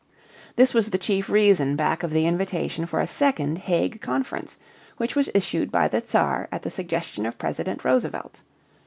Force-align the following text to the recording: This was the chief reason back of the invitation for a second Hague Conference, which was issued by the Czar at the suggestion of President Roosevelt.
This 0.55 0.73
was 0.73 0.89
the 0.89 0.97
chief 0.97 1.29
reason 1.29 1.75
back 1.75 2.01
of 2.01 2.09
the 2.09 2.25
invitation 2.25 2.87
for 2.87 2.99
a 2.99 3.05
second 3.05 3.59
Hague 3.59 4.01
Conference, 4.01 4.57
which 4.97 5.15
was 5.15 5.29
issued 5.35 5.71
by 5.71 5.87
the 5.87 6.01
Czar 6.01 6.47
at 6.51 6.63
the 6.63 6.71
suggestion 6.71 7.27
of 7.27 7.37
President 7.37 7.85
Roosevelt. 7.85 8.41